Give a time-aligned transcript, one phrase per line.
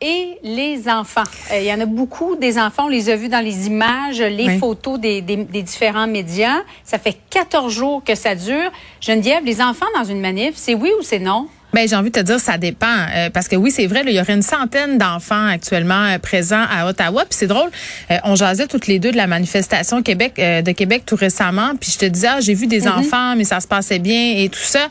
[0.00, 1.22] et les enfants.
[1.52, 4.20] Euh, il y en a beaucoup des enfants, on les a vus dans les images,
[4.20, 4.58] les Oui.
[4.58, 6.58] photos des, des- des différents médias.
[6.84, 8.70] Ça fait 14 jours que ça dure.
[9.00, 11.48] Geneviève, les enfants dans une manif, c'est oui ou c'est non?
[11.72, 14.10] Ben j'ai envie de te dire ça dépend euh, parce que oui c'est vrai là,
[14.10, 17.70] il y aurait une centaine d'enfants actuellement euh, présents à Ottawa puis c'est drôle
[18.10, 21.72] euh, on jasait toutes les deux de la manifestation Québec euh, de Québec tout récemment
[21.78, 24.48] puis je te disais ah, j'ai vu des enfants mais ça se passait bien et
[24.48, 24.88] tout ça.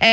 [0.00, 0.06] Euh,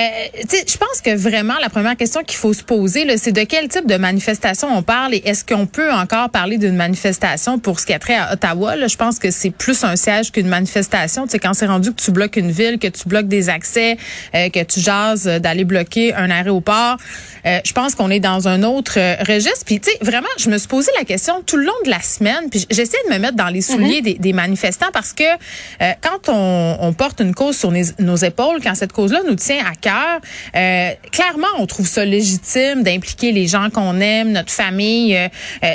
[0.51, 3.85] je pense que vraiment la première question qu'il faut se poser c'est de quel type
[3.85, 7.93] de manifestation on parle et est-ce qu'on peut encore parler d'une manifestation pour ce qui
[7.93, 11.25] a trait à Ottawa là, je pense que c'est plus un siège qu'une manifestation.
[11.25, 13.97] Tu sais quand c'est rendu que tu bloques une ville que tu bloques des accès
[14.33, 16.97] euh, que tu jases d'aller bloquer un aéroport.
[17.45, 19.65] Euh, je pense qu'on est dans un autre euh, registre.
[19.65, 22.01] Puis, tu sais, vraiment, je me suis posé la question tout le long de la
[22.01, 22.49] semaine.
[22.49, 26.29] Puis, j'essaie de me mettre dans les souliers des, des manifestants parce que euh, quand
[26.29, 30.21] on, on porte une cause sur nos épaules, quand cette cause-là nous tient à cœur,
[30.55, 35.17] euh, clairement, on trouve ça légitime d'impliquer les gens qu'on aime, notre famille,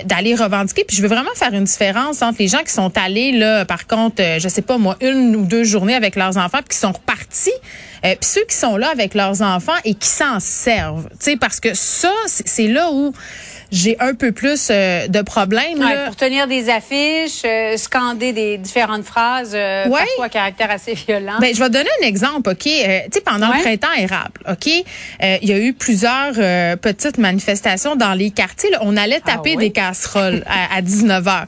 [0.04, 0.84] d'aller revendiquer.
[0.84, 3.86] Puis, je veux vraiment faire une différence entre les gens qui sont allés, là, par
[3.86, 6.92] contre, je sais pas moi, une ou deux journées avec leurs enfants, puis qui sont
[6.92, 7.50] repartis.
[8.02, 11.60] Puis ceux qui sont là avec leurs enfants et qui s'en servent, tu sais, parce
[11.60, 13.12] que ça, c'est c'est là où
[13.72, 15.78] j'ai un peu plus euh, de problèmes.
[15.78, 20.00] Ouais, pour tenir des affiches, euh, scander des différentes phrases, euh, Ouais.
[20.00, 21.38] parfois à caractère assez violent.
[21.40, 22.66] Ben, je vais te donner un exemple, OK?
[22.66, 23.56] Euh, tu sais, pendant Ouais.
[23.58, 24.68] le printemps érable, OK?
[25.22, 28.70] Euh, Il y a eu plusieurs euh, petites manifestations dans les quartiers.
[28.70, 28.78] là.
[28.82, 29.66] On allait Ah taper oui?
[29.68, 31.46] des casseroles à, à 19 h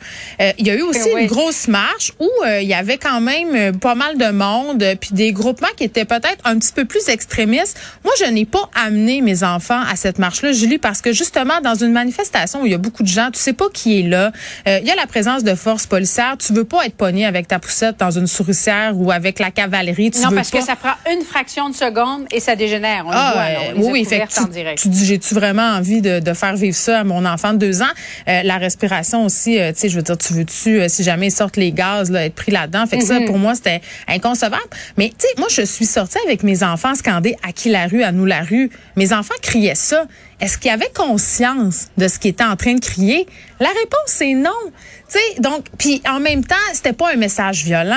[0.58, 1.22] Il y a eu aussi Oui.
[1.22, 5.10] une grosse marche où euh, il y avait quand même pas mal de monde, puis
[5.12, 7.78] des groupements qui étaient peut-être un petit peu plus extrémistes.
[8.04, 11.74] Moi, je n'ai pas amené mes enfants à cette marche-là, Julie, parce que justement, dans
[11.74, 12.11] une manifestation
[12.60, 14.32] où il y a beaucoup de gens, tu sais pas qui est là.
[14.68, 16.36] Euh, Il y a la présence de forces policières.
[16.38, 20.10] Tu veux pas être pogné avec ta poussette dans une souricière ou avec la cavalerie.
[20.10, 20.58] Tu non, veux parce pas.
[20.58, 23.04] que ça prend une fraction de seconde et ça dégénère.
[23.06, 24.78] On le Ah, voit, euh, oui, fait tu, direct.
[24.80, 27.82] tu dis, j'ai-tu vraiment envie de, de faire vivre ça à mon enfant de deux
[27.82, 27.86] ans?
[28.28, 31.32] Euh, la respiration aussi, euh, tu sais, je veux dire, tu veux-tu, si jamais ils
[31.32, 32.86] sortent les gaz, là, être pris là-dedans?
[32.86, 34.62] Fait que ça, pour moi, c'était inconcevable.
[34.96, 38.02] Mais, tu sais, moi, je suis sortie avec mes enfants scandés à qui la rue,
[38.02, 38.70] à nous la rue.
[38.96, 40.04] Mes enfants criaient ça.
[40.40, 43.26] Est-ce qu'ils avaient conscience de ce qu'ils étaient en train de crier?
[43.60, 44.50] La réponse, c'est non.
[45.12, 47.96] Tu sais, donc, puis en même temps, c'était pas un message violent.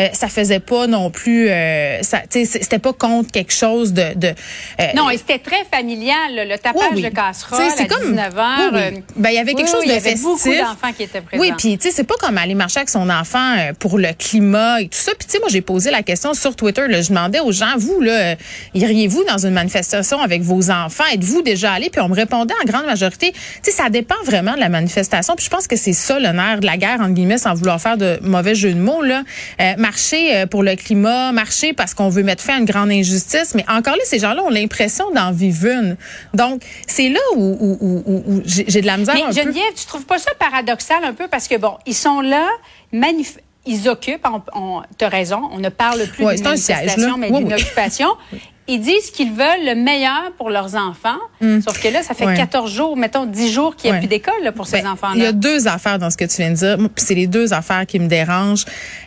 [0.00, 3.92] Euh, ça faisait pas non plus, euh, ça, tu sais, c'était pas contre quelque chose
[3.92, 7.02] de, de euh, Non, et c'était très familial, le, le tapage oui, oui.
[7.02, 8.70] de casserole à comme- 19 heures.
[8.72, 10.22] oui, euh, Ben, il y avait quelque chose de Il y avait festif.
[10.24, 11.40] beaucoup d'enfants qui étaient présents.
[11.40, 14.80] Oui, puis tu sais, c'est pas comme aller marcher avec son enfant pour le climat
[14.80, 15.12] et tout ça.
[15.18, 16.88] Puis tu sais, moi j'ai posé la question sur Twitter.
[16.88, 18.34] Là, je demandais aux gens, vous là,
[18.74, 21.04] iriez-vous dans une manifestation avec vos enfants?
[21.12, 23.32] Êtes-vous déjà allés Puis on me répondait en grande majorité.
[23.32, 25.34] Tu sais, ça dépend vraiment de la manifestation.
[25.36, 27.96] Puis je pense que c'est ça le de la guerre entre guillemets, sans vouloir faire
[27.96, 29.22] de mauvais jeu de mots là.
[29.60, 32.90] Euh, marcher euh, pour le climat, marcher parce qu'on veut mettre fin à une grande
[32.90, 33.54] injustice.
[33.54, 35.96] Mais encore là, ces gens-là ont l'impression d'en vivre une.
[36.34, 39.32] Donc c'est là où, où, où, où- où j'ai de la misère Mais un peu.
[39.34, 41.28] Geneviève, tu trouves pas ça paradoxal un peu?
[41.28, 42.46] Parce que bon, ils sont là,
[42.92, 43.38] manif
[43.68, 44.24] ils occupent.
[44.24, 47.16] On, on, T'as raison, on ne parle plus Ouais, d'une siège, manifestation, là.
[47.18, 47.54] mais Oui, d'une oui.
[47.54, 48.08] occupation.
[48.68, 51.18] Ils disent qu'ils veulent le meilleur pour leurs enfants.
[51.40, 52.26] Sauf que là, ça fait.
[52.26, 52.34] Ouais.
[52.36, 54.06] 14 jours, mettons 10 jours qu'il n'y a Ouais.
[54.06, 55.28] plus d'école là, pour ces Ben, Il y enfants-là.
[55.28, 56.76] a deux affaires dans ce que tu viens de dire.
[56.78, 58.64] Puis C'est les deux affaires qui me dérangent.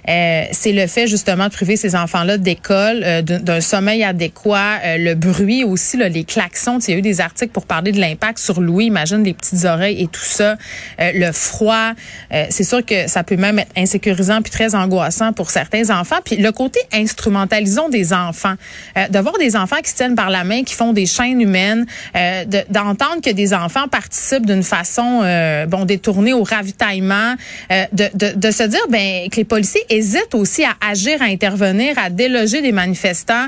[0.08, 4.98] Euh, c'est le fait justement de priver ces enfants-là d'école, euh, d'un sommeil adéquat, euh,
[4.98, 6.80] le bruit aussi, là, les klaxons.
[6.88, 8.86] Il y a eu des articles pour parler de l'impact sur Louis.
[8.86, 10.56] Imagine les petites oreilles et tout ça.
[11.02, 11.92] Euh, le froid.
[12.34, 16.18] Euh, c'est sûr que ça peut même être insécurisant puis très angoissant pour certains enfants.
[16.24, 18.56] Puis le côté instrumentalisons des enfants,
[18.98, 19.20] euh, de
[19.50, 22.64] des enfants qui se tiennent par la main, qui font des chaînes humaines, euh, de-
[22.70, 27.34] d'entendre que des enfants participent d'une façon euh, bon détournée au ravitaillement,
[27.72, 31.26] euh, de, de, de se dire ben que les policiers hésitent aussi à agir, à
[31.26, 33.48] intervenir, à déloger des manifestants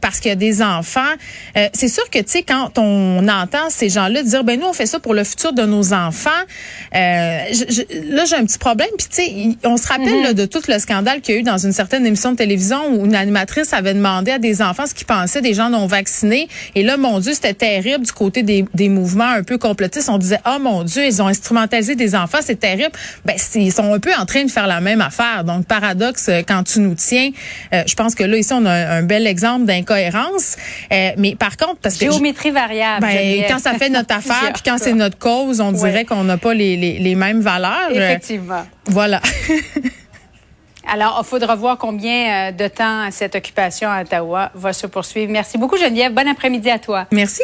[0.00, 1.12] parce qu'il y a des enfants.
[1.72, 4.86] C'est sûr que tu sais quand on entend ces gens-là dire ben nous on fait
[4.86, 6.30] ça pour le futur de nos enfants,
[6.92, 10.44] je- je- là j'ai un petit problème puis tu sais on se rappelle là, de
[10.44, 13.14] tout le scandale qu'il y a eu dans une certaine émission de télévision où une
[13.14, 16.96] animatrice avait demandé à des enfants ce qu'ils pensaient des gens non vaccinés et là
[16.96, 20.58] mon Dieu c'était terrible du côté des, des mouvements un peu complotistes on disait oh
[20.60, 22.92] mon Dieu ils ont instrumentalisé des enfants c'est terrible
[23.24, 26.42] ben ils sont un peu en train de faire la même affaire donc paradoxe euh,
[26.46, 27.30] quand tu nous tiens
[27.72, 30.56] euh, je pense que là ici on a un, un bel exemple d'incohérence
[30.92, 33.06] Euh, mais par contre parce que Géométrie variable.
[33.06, 36.36] ben, quand ça fait notre affaire, puis quand c'est notre cause, on dirait qu'on n'a
[36.36, 37.90] pas les, les, les mêmes valeurs.
[37.92, 38.66] Effectivement.
[38.86, 39.20] Voilà.
[40.92, 45.30] Alors, il faudra voir combien euh, de temps cette occupation à Ottawa va se poursuivre.
[45.30, 46.12] Merci beaucoup, Geneviève.
[46.12, 47.06] Bon après-midi à toi.
[47.12, 47.42] Merci.